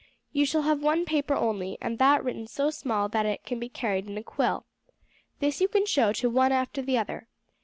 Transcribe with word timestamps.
You 0.33 0.47
shall 0.47 0.63
have 0.63 0.81
one 0.81 1.05
paper 1.05 1.35
only, 1.35 1.77
and 1.79 1.99
that 1.99 2.23
written 2.23 2.47
so 2.47 2.71
small 2.71 3.07
that 3.09 3.27
it 3.27 3.43
can 3.45 3.59
be 3.59 3.69
carried 3.69 4.07
in 4.09 4.17
a 4.17 4.23
quill. 4.23 4.65
This 5.37 5.61
you 5.61 5.67
can 5.67 5.85
show 5.85 6.11
to 6.13 6.27
one 6.27 6.51
after 6.51 6.81
the 6.81 6.97
other. 6.97 7.27